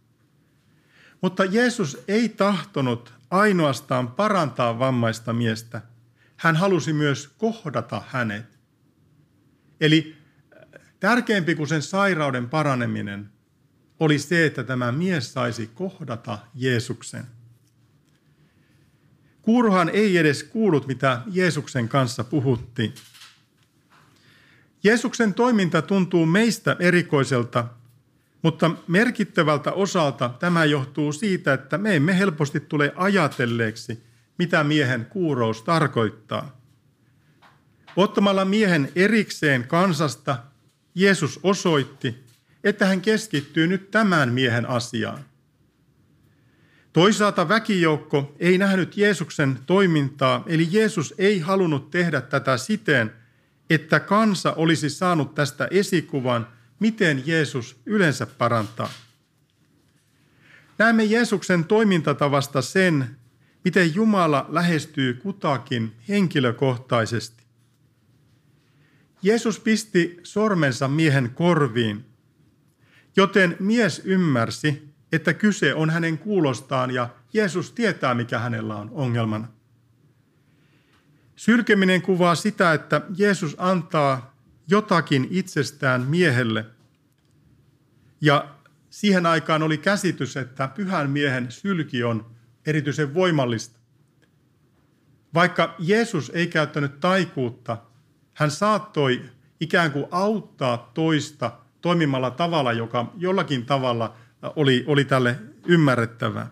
Mutta 1.20 1.44
Jeesus 1.44 2.04
ei 2.08 2.28
tahtonut 2.28 3.12
ainoastaan 3.30 4.08
parantaa 4.08 4.78
vammaista 4.78 5.32
miestä. 5.32 5.82
Hän 6.36 6.56
halusi 6.56 6.92
myös 6.92 7.34
kohdata 7.38 8.02
hänet. 8.08 8.58
Eli 9.80 10.16
tärkeämpi 11.00 11.54
kuin 11.54 11.68
sen 11.68 11.82
sairauden 11.82 12.48
paraneminen 12.48 13.30
oli 14.04 14.18
se, 14.18 14.46
että 14.46 14.64
tämä 14.64 14.92
mies 14.92 15.32
saisi 15.32 15.70
kohdata 15.74 16.38
Jeesuksen. 16.54 17.24
Kuurohan 19.42 19.88
ei 19.88 20.16
edes 20.16 20.42
kuullut, 20.44 20.86
mitä 20.86 21.20
Jeesuksen 21.32 21.88
kanssa 21.88 22.24
puhuttiin. 22.24 22.94
Jeesuksen 24.84 25.34
toiminta 25.34 25.82
tuntuu 25.82 26.26
meistä 26.26 26.76
erikoiselta, 26.78 27.64
mutta 28.42 28.70
merkittävältä 28.88 29.72
osalta 29.72 30.28
tämä 30.28 30.64
johtuu 30.64 31.12
siitä, 31.12 31.52
että 31.52 31.78
me 31.78 31.96
emme 31.96 32.18
helposti 32.18 32.60
tule 32.60 32.92
ajatelleeksi, 32.96 34.02
mitä 34.38 34.64
miehen 34.64 35.06
kuurous 35.06 35.62
tarkoittaa. 35.62 36.60
Ottamalla 37.96 38.44
miehen 38.44 38.92
erikseen 38.96 39.68
kansasta, 39.68 40.38
Jeesus 40.94 41.40
osoitti, 41.42 42.23
että 42.64 42.86
hän 42.86 43.00
keskittyy 43.00 43.66
nyt 43.66 43.90
tämän 43.90 44.32
miehen 44.32 44.68
asiaan. 44.68 45.24
Toisaalta 46.92 47.48
väkijoukko 47.48 48.36
ei 48.38 48.58
nähnyt 48.58 48.96
Jeesuksen 48.96 49.58
toimintaa, 49.66 50.44
eli 50.46 50.68
Jeesus 50.70 51.14
ei 51.18 51.38
halunnut 51.38 51.90
tehdä 51.90 52.20
tätä 52.20 52.56
siten, 52.56 53.12
että 53.70 54.00
kansa 54.00 54.52
olisi 54.52 54.90
saanut 54.90 55.34
tästä 55.34 55.68
esikuvan, 55.70 56.48
miten 56.80 57.22
Jeesus 57.26 57.76
yleensä 57.86 58.26
parantaa. 58.26 58.90
Näemme 60.78 61.04
Jeesuksen 61.04 61.64
toimintatavasta 61.64 62.62
sen, 62.62 63.16
miten 63.64 63.94
Jumala 63.94 64.46
lähestyy 64.48 65.14
kutakin 65.14 65.92
henkilökohtaisesti. 66.08 67.44
Jeesus 69.22 69.60
pisti 69.60 70.20
sormensa 70.22 70.88
miehen 70.88 71.30
korviin 71.34 72.13
Joten 73.16 73.56
mies 73.60 74.02
ymmärsi, 74.04 74.94
että 75.12 75.34
kyse 75.34 75.74
on 75.74 75.90
hänen 75.90 76.18
kuulostaan 76.18 76.90
ja 76.90 77.08
Jeesus 77.32 77.72
tietää, 77.72 78.14
mikä 78.14 78.38
hänellä 78.38 78.76
on 78.76 78.90
ongelmana. 78.92 79.48
Sylkeminen 81.36 82.02
kuvaa 82.02 82.34
sitä, 82.34 82.72
että 82.72 83.00
Jeesus 83.16 83.56
antaa 83.58 84.36
jotakin 84.68 85.28
itsestään 85.30 86.02
miehelle. 86.02 86.66
Ja 88.20 88.54
siihen 88.90 89.26
aikaan 89.26 89.62
oli 89.62 89.78
käsitys, 89.78 90.36
että 90.36 90.68
pyhän 90.68 91.10
miehen 91.10 91.52
sylki 91.52 92.04
on 92.04 92.26
erityisen 92.66 93.14
voimallista. 93.14 93.78
Vaikka 95.34 95.74
Jeesus 95.78 96.30
ei 96.34 96.46
käyttänyt 96.46 97.00
taikuutta, 97.00 97.78
hän 98.34 98.50
saattoi 98.50 99.22
ikään 99.60 99.92
kuin 99.92 100.06
auttaa 100.10 100.90
toista– 100.94 101.52
toimimalla 101.84 102.30
tavalla, 102.30 102.72
joka 102.72 103.12
jollakin 103.16 103.66
tavalla 103.66 104.16
oli, 104.56 104.84
oli 104.86 105.04
tälle 105.04 105.38
ymmärrettävä. 105.66 106.46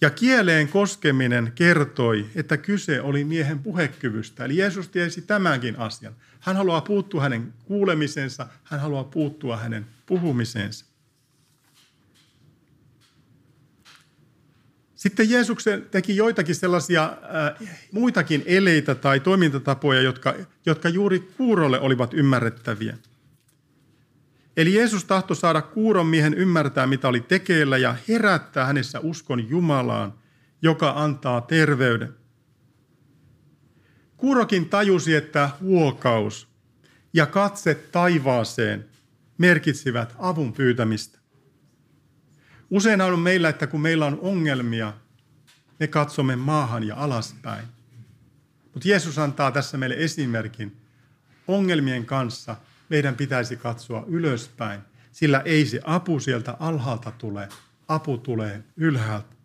Ja 0.00 0.10
kieleen 0.10 0.68
koskeminen 0.68 1.52
kertoi, 1.54 2.26
että 2.34 2.56
kyse 2.56 3.00
oli 3.00 3.24
miehen 3.24 3.58
puhekyvystä. 3.58 4.44
Eli 4.44 4.56
Jeesus 4.56 4.88
tiesi 4.88 5.22
tämänkin 5.22 5.78
asian. 5.78 6.14
Hän 6.40 6.56
haluaa 6.56 6.80
puuttua 6.80 7.22
hänen 7.22 7.54
kuulemisensa, 7.64 8.46
hän 8.64 8.80
haluaa 8.80 9.04
puuttua 9.04 9.56
hänen 9.56 9.86
puhumisensa. 10.06 10.86
Sitten 14.94 15.30
Jeesuksen 15.30 15.86
teki 15.90 16.16
joitakin 16.16 16.54
sellaisia 16.54 17.04
äh, 17.04 17.68
muitakin 17.92 18.42
eleitä 18.46 18.94
tai 18.94 19.20
toimintatapoja, 19.20 20.00
jotka, 20.00 20.34
jotka 20.66 20.88
juuri 20.88 21.20
kuurolle 21.20 21.80
olivat 21.80 22.14
ymmärrettäviä. 22.14 22.96
Eli 24.56 24.74
Jeesus 24.74 25.04
tahtoi 25.04 25.36
saada 25.36 25.62
kuuron 25.62 26.06
miehen 26.06 26.34
ymmärtää, 26.34 26.86
mitä 26.86 27.08
oli 27.08 27.20
tekeillä 27.20 27.76
ja 27.76 27.96
herättää 28.08 28.66
hänessä 28.66 29.00
uskon 29.00 29.48
Jumalaan, 29.48 30.14
joka 30.62 30.92
antaa 30.96 31.40
terveyden. 31.40 32.14
Kuurokin 34.16 34.68
tajusi, 34.68 35.14
että 35.14 35.50
huokaus 35.60 36.48
ja 37.12 37.26
katse 37.26 37.74
taivaaseen 37.74 38.88
merkitsivät 39.38 40.14
avun 40.18 40.52
pyytämistä. 40.52 41.18
Usein 42.70 43.00
on 43.00 43.18
meillä, 43.18 43.48
että 43.48 43.66
kun 43.66 43.80
meillä 43.80 44.06
on 44.06 44.18
ongelmia, 44.22 44.92
me 45.80 45.86
katsomme 45.86 46.36
maahan 46.36 46.84
ja 46.84 46.96
alaspäin. 46.96 47.64
Mutta 48.74 48.88
Jeesus 48.88 49.18
antaa 49.18 49.52
tässä 49.52 49.78
meille 49.78 49.96
esimerkin. 49.98 50.76
Ongelmien 51.48 52.06
kanssa 52.06 52.56
meidän 52.88 53.14
pitäisi 53.14 53.56
katsoa 53.56 54.04
ylöspäin, 54.06 54.80
sillä 55.12 55.42
ei 55.44 55.66
se 55.66 55.80
apu 55.84 56.20
sieltä 56.20 56.56
alhaalta 56.60 57.10
tule, 57.10 57.48
apu 57.88 58.18
tulee 58.18 58.64
ylhäältä. 58.76 59.36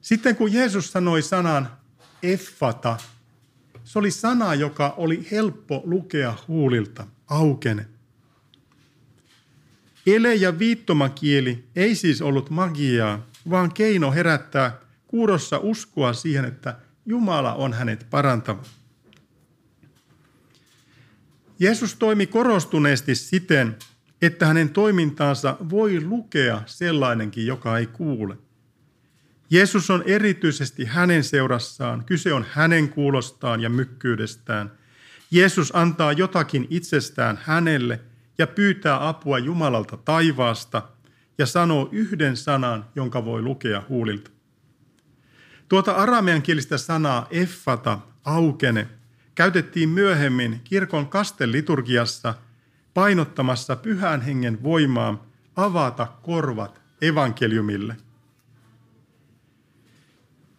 Sitten 0.00 0.36
kun 0.36 0.52
Jeesus 0.52 0.92
sanoi 0.92 1.22
sanan 1.22 1.68
effata, 2.22 2.96
se 3.84 3.98
oli 3.98 4.10
sana, 4.10 4.54
joka 4.54 4.94
oli 4.96 5.28
helppo 5.30 5.82
lukea 5.84 6.34
huulilta, 6.48 7.06
aukene. 7.26 7.86
Ele- 10.06 10.34
ja 10.34 10.58
viittomakieli 10.58 11.64
ei 11.76 11.94
siis 11.94 12.22
ollut 12.22 12.50
magiaa, 12.50 13.26
vaan 13.50 13.72
keino 13.72 14.12
herättää 14.12 14.78
kuurossa 15.06 15.58
uskoa 15.58 16.12
siihen, 16.12 16.44
että 16.44 16.76
Jumala 17.06 17.54
on 17.54 17.72
hänet 17.72 18.06
parantava. 18.10 18.62
Jeesus 21.58 21.94
toimi 21.94 22.26
korostuneesti 22.26 23.14
siten, 23.14 23.76
että 24.22 24.46
hänen 24.46 24.70
toimintaansa 24.70 25.56
voi 25.70 26.00
lukea 26.00 26.62
sellainenkin, 26.66 27.46
joka 27.46 27.78
ei 27.78 27.86
kuule. 27.86 28.36
Jeesus 29.50 29.90
on 29.90 30.02
erityisesti 30.06 30.84
hänen 30.84 31.24
seurassaan. 31.24 32.04
Kyse 32.04 32.32
on 32.32 32.46
hänen 32.50 32.88
kuulostaan 32.88 33.60
ja 33.60 33.70
mykkyydestään. 33.70 34.72
Jeesus 35.30 35.76
antaa 35.76 36.12
jotakin 36.12 36.66
itsestään 36.70 37.38
hänelle 37.42 38.00
ja 38.38 38.46
pyytää 38.46 39.08
apua 39.08 39.38
Jumalalta 39.38 39.96
taivaasta 39.96 40.82
ja 41.38 41.46
sanoo 41.46 41.88
yhden 41.92 42.36
sanan, 42.36 42.84
jonka 42.94 43.24
voi 43.24 43.42
lukea 43.42 43.82
huulilta. 43.88 44.30
Tuota 45.68 45.92
arameankielistä 45.92 46.78
sanaa 46.78 47.26
effata, 47.30 47.98
aukene, 48.24 48.88
käytettiin 49.34 49.88
myöhemmin 49.88 50.60
kirkon 50.64 51.08
kastelliturgiassa 51.08 52.34
painottamassa 52.94 53.76
pyhän 53.76 54.20
hengen 54.20 54.62
voimaa 54.62 55.26
avata 55.56 56.06
korvat 56.22 56.82
evankeliumille. 57.02 57.96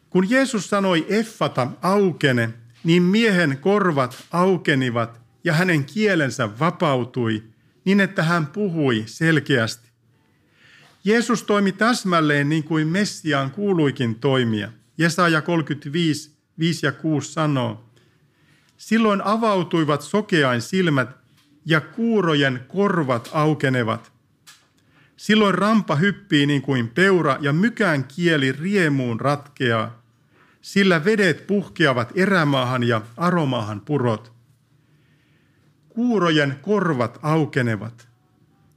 Kun 0.10 0.29
Jeesus 0.29 0.70
sanoi 0.70 1.05
effata 1.10 1.67
aukene, 1.82 2.53
niin 2.84 3.03
miehen 3.03 3.58
korvat 3.58 4.24
aukenivat 4.32 5.22
ja 5.44 5.53
hänen 5.53 5.86
kielensä 5.86 6.60
vapautui 6.60 7.44
niin, 7.86 8.00
että 8.00 8.24
hän 8.24 8.48
puhui 8.48 9.03
selkeästi. 9.05 9.89
Jeesus 11.03 11.44
toimi 11.44 11.72
täsmälleen 11.72 12.50
niin 12.50 12.63
kuin 12.63 12.88
Messiaan 12.88 13.51
kuuluikin 13.51 14.15
toimia. 14.15 14.72
Jesaja 14.98 15.41
35, 15.41 16.32
5 16.60 16.86
ja 16.86 16.91
6 16.91 17.34
sanoo, 17.34 17.85
Silloin 18.77 19.22
avautuivat 19.22 20.01
sokeain 20.01 20.62
silmät 20.62 21.10
ja 21.65 21.82
kuurojen 21.82 22.65
korvat 22.67 23.29
aukenevat. 23.34 24.12
Silloin 25.17 25.55
rampa 25.55 25.96
hyppii 25.96 26.46
niin 26.46 26.62
kuin 26.62 26.89
peura 26.89 27.38
ja 27.41 27.53
mykään 27.53 28.03
kieli 28.03 28.51
riemuun 28.51 29.20
ratkeaa 29.20 30.05
sillä 30.65 31.05
vedet 31.05 31.48
puhkeavat 31.48 32.12
erämaahan 32.15 32.84
ja 32.84 33.01
aromaahan 33.17 33.82
purot. 33.82 34.34
Kuurojen 35.89 36.60
korvat 36.62 37.20
aukenevat. 37.22 38.08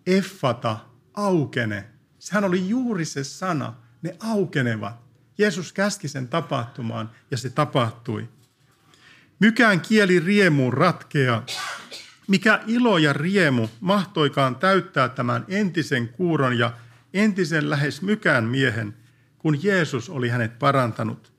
Effata, 0.06 0.78
aukene. 1.14 1.84
Sehän 2.18 2.44
oli 2.44 2.68
juuri 2.68 3.04
se 3.04 3.24
sana, 3.24 3.74
ne 4.02 4.16
aukenevat. 4.20 4.94
Jeesus 5.38 5.72
käski 5.72 6.08
sen 6.08 6.28
tapahtumaan 6.28 7.10
ja 7.30 7.36
se 7.36 7.50
tapahtui. 7.50 8.28
Mykään 9.40 9.80
kieli 9.80 10.20
riemuun 10.20 10.72
ratkea. 10.72 11.42
Mikä 12.28 12.60
ilo 12.66 12.98
ja 12.98 13.12
riemu 13.12 13.68
mahtoikaan 13.80 14.56
täyttää 14.56 15.08
tämän 15.08 15.44
entisen 15.48 16.08
kuuron 16.08 16.58
ja 16.58 16.72
entisen 17.14 17.70
lähes 17.70 18.02
mykään 18.02 18.44
miehen, 18.44 18.94
kun 19.38 19.62
Jeesus 19.62 20.10
oli 20.10 20.28
hänet 20.28 20.58
parantanut– 20.58 21.32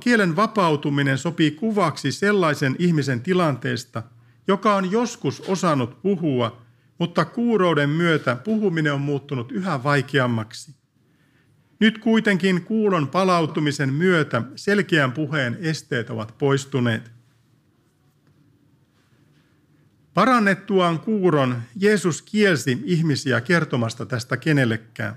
Kielen 0.00 0.36
vapautuminen 0.36 1.18
sopii 1.18 1.50
kuvaksi 1.50 2.12
sellaisen 2.12 2.76
ihmisen 2.78 3.20
tilanteesta, 3.20 4.02
joka 4.46 4.74
on 4.74 4.90
joskus 4.90 5.40
osannut 5.40 6.02
puhua, 6.02 6.62
mutta 6.98 7.24
kuurouden 7.24 7.90
myötä 7.90 8.36
puhuminen 8.36 8.92
on 8.92 9.00
muuttunut 9.00 9.52
yhä 9.52 9.82
vaikeammaksi. 9.82 10.74
Nyt 11.80 11.98
kuitenkin 11.98 12.62
kuulon 12.62 13.08
palautumisen 13.08 13.92
myötä 13.92 14.42
selkeän 14.56 15.12
puheen 15.12 15.58
esteet 15.60 16.10
ovat 16.10 16.38
poistuneet. 16.38 17.10
Parannettuaan 20.14 21.00
kuuron 21.00 21.62
Jeesus 21.76 22.22
kielsi 22.22 22.82
ihmisiä 22.84 23.40
kertomasta 23.40 24.06
tästä 24.06 24.36
kenellekään. 24.36 25.16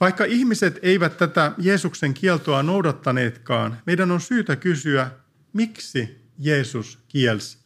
Vaikka 0.00 0.24
ihmiset 0.24 0.78
eivät 0.82 1.16
tätä 1.16 1.52
Jeesuksen 1.58 2.14
kieltoa 2.14 2.62
noudattaneetkaan, 2.62 3.78
meidän 3.86 4.10
on 4.10 4.20
syytä 4.20 4.56
kysyä, 4.56 5.10
miksi 5.52 6.22
Jeesus 6.38 6.98
kielsi. 7.08 7.58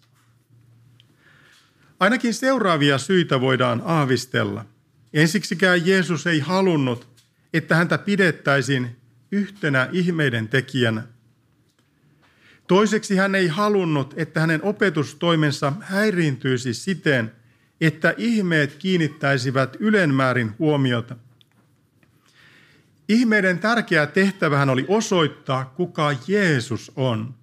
Ainakin 2.00 2.35
seuraavia 2.35 2.98
syitä 2.98 3.40
voidaan 3.40 3.83
aavistella. 3.85 4.64
Ensiksikään 5.12 5.87
Jeesus 5.87 6.26
ei 6.26 6.40
halunnut, 6.40 7.15
että 7.52 7.76
häntä 7.76 7.98
pidettäisiin 7.98 8.96
yhtenä 9.32 9.88
ihmeiden 9.92 10.48
tekijänä. 10.48 11.02
Toiseksi 12.66 13.16
hän 13.16 13.35
ei 13.35 13.48
halunnut, 13.48 14.14
että 14.16 14.40
hänen 14.40 14.62
opetustoimensa 14.62 15.72
häiriintyisi 15.80 16.74
siten, 16.74 17.32
että 17.80 18.14
ihmeet 18.16 18.74
kiinnittäisivät 18.74 19.76
ylenmäärin 19.80 20.52
huomiota. 20.59 21.16
Ihmeiden 23.09 23.59
tärkeä 23.59 24.06
tehtävähän 24.06 24.70
oli 24.70 24.85
osoittaa, 24.88 25.64
kuka 25.64 26.16
Jeesus 26.26 26.92
on, 26.96 27.35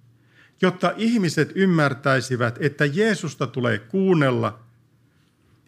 jotta 0.62 0.92
ihmiset 0.96 1.52
ymmärtäisivät, 1.54 2.58
että 2.60 2.84
Jeesusta 2.84 3.46
tulee 3.46 3.78
kuunnella. 3.78 4.63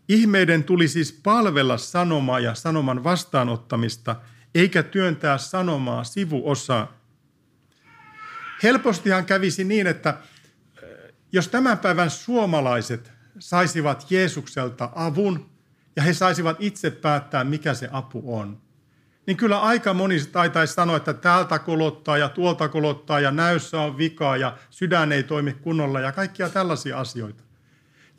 Ihmeiden 0.08 0.64
tuli 0.64 0.88
siis 0.88 1.20
palvella 1.22 1.78
sanomaa 1.78 2.40
ja 2.40 2.54
sanoman 2.54 3.04
vastaanottamista, 3.04 4.16
eikä 4.54 4.82
työntää 4.82 5.38
sanomaa 5.38 6.04
sivuosaa. 6.04 7.00
Helpostihan 8.62 9.26
kävisi 9.26 9.64
niin, 9.64 9.86
että 9.86 10.18
eh, 10.82 11.14
jos 11.32 11.48
tämän 11.48 11.78
päivän 11.78 12.10
suomalaiset 12.10 13.12
saisivat 13.38 14.06
Jeesukselta 14.10 14.90
avun 14.94 15.50
ja 15.96 16.02
he 16.02 16.14
saisivat 16.14 16.56
itse 16.60 16.90
päättää, 16.90 17.44
mikä 17.44 17.74
se 17.74 17.88
apu 17.92 18.38
on– 18.38 18.58
niin 19.26 19.36
kyllä 19.36 19.60
aika 19.60 19.94
moni 19.94 20.16
taitaisi 20.32 20.74
sanoa, 20.74 20.96
että 20.96 21.14
täältä 21.14 21.58
kolottaa 21.58 22.18
ja 22.18 22.28
tuolta 22.28 22.68
kolottaa 22.68 23.20
ja 23.20 23.30
näyssä 23.30 23.80
on 23.80 23.98
vikaa 23.98 24.36
ja 24.36 24.56
sydän 24.70 25.12
ei 25.12 25.22
toimi 25.22 25.52
kunnolla 25.52 26.00
ja 26.00 26.12
kaikkia 26.12 26.48
tällaisia 26.48 27.00
asioita. 27.00 27.44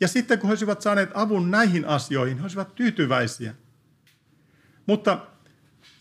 Ja 0.00 0.08
sitten 0.08 0.38
kun 0.38 0.48
he 0.48 0.52
olisivat 0.52 0.80
saaneet 0.80 1.10
avun 1.14 1.50
näihin 1.50 1.84
asioihin, 1.84 2.36
he 2.36 2.42
olisivat 2.42 2.74
tyytyväisiä. 2.74 3.54
Mutta 4.86 5.26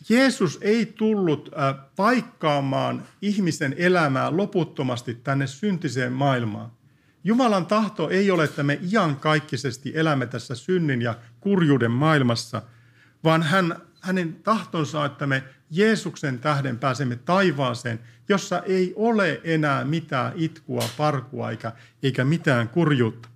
Jeesus 0.09 0.57
ei 0.61 0.85
tullut 0.85 1.51
äh, 1.57 1.75
paikkaamaan 1.95 3.03
ihmisen 3.21 3.75
elämää 3.77 4.37
loputtomasti 4.37 5.15
tänne 5.15 5.47
syntiseen 5.47 6.13
maailmaan. 6.13 6.71
Jumalan 7.23 7.65
tahto 7.65 8.09
ei 8.09 8.31
ole, 8.31 8.43
että 8.43 8.63
me 8.63 8.79
iankaikkisesti 8.91 9.91
elämme 9.95 10.25
tässä 10.25 10.55
synnin 10.55 11.01
ja 11.01 11.15
kurjuuden 11.39 11.91
maailmassa, 11.91 12.61
vaan 13.23 13.43
hän 13.43 13.81
hänen 14.01 14.33
tahtonsa, 14.33 15.05
että 15.05 15.27
me 15.27 15.43
Jeesuksen 15.69 16.39
tähden 16.39 16.79
pääsemme 16.79 17.15
taivaaseen, 17.15 17.99
jossa 18.29 18.61
ei 18.65 18.93
ole 18.95 19.41
enää 19.43 19.85
mitään 19.85 20.33
itkua, 20.35 20.89
parkua 20.97 21.49
eikä, 21.49 21.71
eikä 22.03 22.25
mitään 22.25 22.69
kurjuutta. 22.69 23.29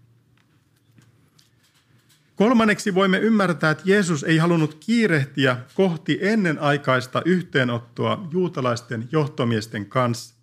Kolmanneksi 2.41 2.95
voimme 2.95 3.19
ymmärtää, 3.19 3.71
että 3.71 3.83
Jeesus 3.85 4.23
ei 4.23 4.37
halunnut 4.37 4.77
kiirehtiä 4.79 5.57
kohti 5.73 6.17
ennenaikaista 6.21 7.21
yhteenottoa 7.25 8.27
juutalaisten 8.31 9.09
johtomiesten 9.11 9.85
kanssa. 9.85 10.35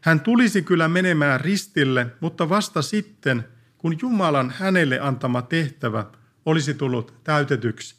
Hän 0.00 0.20
tulisi 0.20 0.62
kyllä 0.62 0.88
menemään 0.88 1.40
ristille, 1.40 2.06
mutta 2.20 2.48
vasta 2.48 2.82
sitten, 2.82 3.44
kun 3.78 3.96
Jumalan 4.02 4.50
hänelle 4.58 5.00
antama 5.00 5.42
tehtävä 5.42 6.06
olisi 6.46 6.74
tullut 6.74 7.14
täytetyksi. 7.24 7.96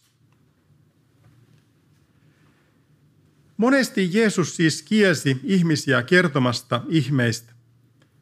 Monesti 3.57 4.09
Jeesus 4.11 4.55
siis 4.55 4.81
kielsi 4.81 5.39
ihmisiä 5.43 6.03
kertomasta 6.03 6.81
ihmeistä. 6.87 7.53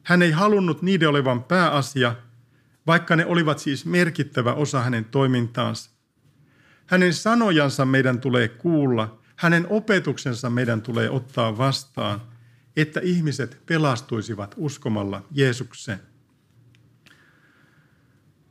Hän 0.02 0.22
ei 0.22 0.30
halunnut 0.30 0.82
niiden 0.82 1.08
olevan 1.08 1.44
pääasia, 1.44 2.16
vaikka 2.86 3.16
ne 3.16 3.26
olivat 3.26 3.58
siis 3.58 3.86
merkittävä 3.86 4.52
osa 4.52 4.82
hänen 4.82 5.04
toimintaansa. 5.04 5.90
Hänen 6.86 7.14
sanojansa 7.14 7.84
meidän 7.84 8.20
tulee 8.20 8.48
kuulla, 8.48 9.18
hänen 9.36 9.66
opetuksensa 9.70 10.50
meidän 10.50 10.82
tulee 10.82 11.10
ottaa 11.10 11.58
vastaan, 11.58 12.22
että 12.76 13.00
ihmiset 13.00 13.62
pelastuisivat 13.66 14.54
uskomalla 14.56 15.26
Jeesukseen. 15.30 16.00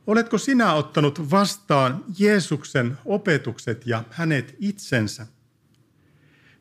Oletko 0.06 0.38
sinä 0.38 0.72
ottanut 0.72 1.30
vastaan 1.30 2.04
Jeesuksen 2.18 2.98
opetukset 3.04 3.86
ja 3.86 4.04
hänet 4.10 4.56
itsensä? 4.58 5.26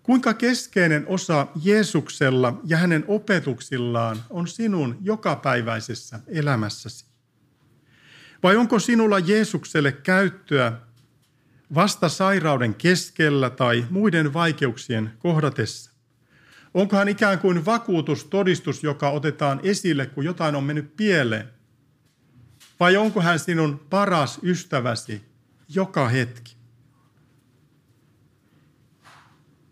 Kuinka 0.03 0.33
keskeinen 0.33 1.07
osa 1.07 1.47
Jeesuksella 1.63 2.61
ja 2.63 2.77
hänen 2.77 3.05
opetuksillaan 3.07 4.23
on 4.29 4.47
sinun 4.47 4.97
jokapäiväisessä 5.01 6.19
elämässäsi? 6.27 7.14
Vai 8.45 8.55
onko 8.55 8.79
sinulla 8.79 9.19
Jeesukselle 9.19 9.91
käyttöä 9.91 10.73
vasta 11.75 12.10
sairauden 12.10 12.75
keskellä 12.75 13.49
tai 13.49 13.86
muiden 13.89 14.34
vaikeuksien 14.34 15.13
kohdatessa? 15.19 15.91
Onko 16.73 16.95
hän 16.95 17.08
ikään 17.08 17.39
kuin 17.39 17.65
vakuutustodistus, 17.65 18.84
joka 18.84 19.10
otetaan 19.10 19.60
esille, 19.63 20.05
kun 20.05 20.25
jotain 20.25 20.55
on 20.55 20.63
mennyt 20.63 20.95
pieleen? 20.95 21.49
Vai 22.79 22.97
onko 22.97 23.21
hän 23.21 23.39
sinun 23.39 23.79
paras 23.89 24.39
ystäväsi 24.43 25.21
joka 25.69 26.10
hetki? 26.10 26.58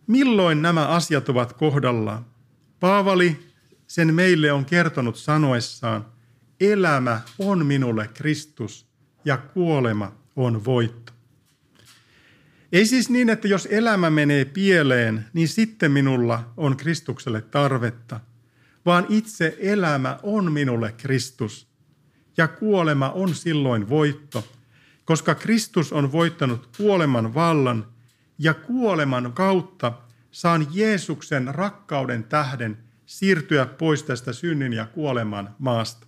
Milloin 0.07 0.62
nämä 0.62 0.88
asiat 0.88 1.29
ovat 1.29 1.53
kohdallaan? 1.53 2.25
Paavali 2.79 3.49
sen 3.88 4.13
meille 4.13 4.51
on 4.51 4.65
kertonut 4.65 5.15
sanoessaan, 5.15 6.12
elämä 6.59 7.21
on 7.39 7.65
minulle 7.65 8.09
Kristus 8.13 8.87
ja 9.25 9.37
kuolema 9.37 10.15
on 10.35 10.65
voitto. 10.65 11.13
Ei 12.71 12.85
siis 12.85 13.09
niin, 13.09 13.29
että 13.29 13.47
jos 13.47 13.67
elämä 13.71 14.09
menee 14.09 14.45
pieleen, 14.45 15.25
niin 15.33 15.47
sitten 15.47 15.91
minulla 15.91 16.53
on 16.57 16.77
Kristukselle 16.77 17.41
tarvetta, 17.41 18.19
vaan 18.85 19.05
itse 19.09 19.57
elämä 19.59 20.19
on 20.23 20.51
minulle 20.51 20.91
Kristus 20.91 21.67
ja 22.37 22.47
kuolema 22.47 23.09
on 23.09 23.35
silloin 23.35 23.89
voitto, 23.89 24.47
koska 25.05 25.35
Kristus 25.35 25.93
on 25.93 26.11
voittanut 26.11 26.69
kuoleman 26.77 27.33
vallan 27.33 27.87
ja 28.39 28.53
kuoleman 28.53 29.33
kautta 29.33 29.93
saan 30.31 30.67
Jeesuksen 30.71 31.55
rakkauden 31.55 32.23
tähden 32.23 32.77
siirtyä 33.05 33.65
pois 33.65 34.03
tästä 34.03 34.33
synnin 34.33 34.73
ja 34.73 34.85
kuoleman 34.85 35.55
maasta. 35.59 36.07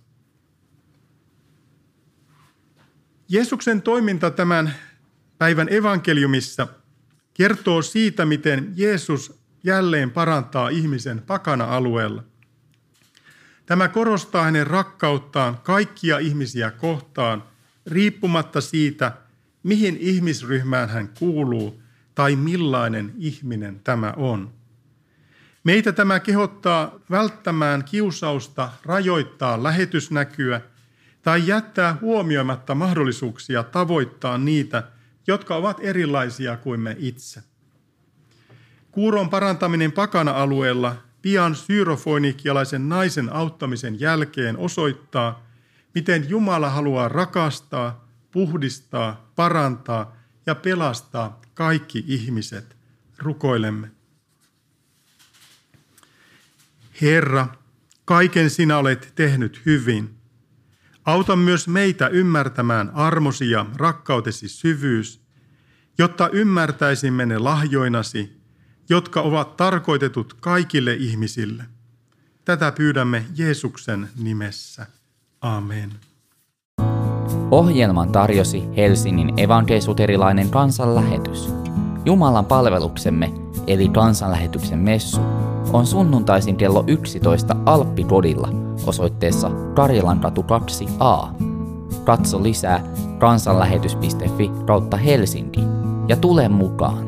Jeesuksen 3.28 3.82
toiminta 3.82 4.30
tämän 4.30 4.74
päivän 5.38 5.68
evankeliumissa 5.72 6.68
kertoo 7.34 7.82
siitä, 7.82 8.24
miten 8.24 8.72
Jeesus 8.76 9.38
jälleen 9.64 10.10
parantaa 10.10 10.68
ihmisen 10.68 11.22
pakana-alueella. 11.26 12.24
Tämä 13.66 13.88
korostaa 13.88 14.44
hänen 14.44 14.66
rakkauttaan 14.66 15.58
kaikkia 15.58 16.18
ihmisiä 16.18 16.70
kohtaan, 16.70 17.44
riippumatta 17.86 18.60
siitä, 18.60 19.12
mihin 19.62 19.96
ihmisryhmään 20.00 20.88
hän 20.88 21.08
kuuluu 21.08 21.82
tai 22.14 22.36
millainen 22.36 23.12
ihminen 23.18 23.80
tämä 23.84 24.12
on. 24.16 24.52
Meitä 25.64 25.92
tämä 25.92 26.20
kehottaa 26.20 27.00
välttämään 27.10 27.84
kiusausta 27.84 28.70
rajoittaa 28.84 29.62
lähetysnäkyä 29.62 30.60
tai 31.26 31.46
jättää 31.46 31.98
huomioimatta 32.00 32.74
mahdollisuuksia 32.74 33.62
tavoittaa 33.62 34.38
niitä, 34.38 34.82
jotka 35.26 35.56
ovat 35.56 35.76
erilaisia 35.80 36.56
kuin 36.56 36.80
me 36.80 36.96
itse. 36.98 37.42
Kuuron 38.90 39.30
parantaminen 39.30 39.92
pakana-alueella 39.92 40.96
pian 41.22 41.54
syrofoinikialaisen 41.54 42.88
naisen 42.88 43.32
auttamisen 43.32 44.00
jälkeen 44.00 44.56
osoittaa, 44.58 45.46
miten 45.94 46.28
Jumala 46.28 46.70
haluaa 46.70 47.08
rakastaa, 47.08 48.08
puhdistaa, 48.30 49.32
parantaa 49.36 50.16
ja 50.46 50.54
pelastaa 50.54 51.40
kaikki 51.54 52.04
ihmiset. 52.06 52.76
Rukoilemme. 53.18 53.90
Herra, 57.00 57.48
kaiken 58.04 58.50
sinä 58.50 58.78
olet 58.78 59.12
tehnyt 59.14 59.62
hyvin. 59.66 60.15
Auta 61.06 61.36
myös 61.36 61.68
meitä 61.68 62.08
ymmärtämään 62.08 62.90
armosi 62.94 63.50
ja 63.50 63.66
rakkautesi 63.76 64.48
syvyys, 64.48 65.20
jotta 65.98 66.28
ymmärtäisimme 66.28 67.26
ne 67.26 67.38
lahjoinasi, 67.38 68.40
jotka 68.88 69.20
ovat 69.20 69.56
tarkoitetut 69.56 70.36
kaikille 70.40 70.94
ihmisille. 70.94 71.64
Tätä 72.44 72.72
pyydämme 72.72 73.24
Jeesuksen 73.36 74.08
nimessä. 74.18 74.86
Amen. 75.40 75.92
Ohjelman 77.50 78.12
tarjosi 78.12 78.62
Helsingin 78.76 79.32
evankeisuterilainen 79.36 80.50
kansanlähetys. 80.50 81.48
Jumalan 82.04 82.46
palveluksemme, 82.46 83.32
eli 83.66 83.88
kansanlähetyksen 83.88 84.78
messu, 84.78 85.20
on 85.72 85.86
sunnuntaisin 85.86 86.56
kello 86.56 86.84
11 86.86 87.56
Alppikodilla 87.66 88.65
osoitteessa 88.86 89.50
Karjalankatu 89.74 90.42
2a. 90.42 91.26
Katso 92.04 92.42
lisää 92.42 92.82
kansanlähetys.fi 93.18 94.50
kautta 94.66 94.96
Helsinki 94.96 95.60
ja 96.08 96.16
tule 96.16 96.48
mukaan. 96.48 97.06